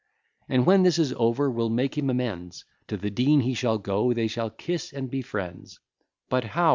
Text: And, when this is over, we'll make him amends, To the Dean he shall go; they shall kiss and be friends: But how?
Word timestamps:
And, 0.49 0.65
when 0.65 0.81
this 0.81 0.97
is 0.97 1.13
over, 1.13 1.47
we'll 1.51 1.69
make 1.69 1.95
him 1.95 2.09
amends, 2.09 2.65
To 2.87 2.97
the 2.97 3.11
Dean 3.11 3.41
he 3.41 3.53
shall 3.53 3.77
go; 3.77 4.13
they 4.13 4.25
shall 4.27 4.49
kiss 4.49 4.91
and 4.91 5.11
be 5.11 5.21
friends: 5.21 5.79
But 6.27 6.43
how? 6.43 6.69